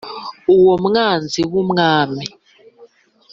[0.55, 2.25] uwo mwanzi w’umwami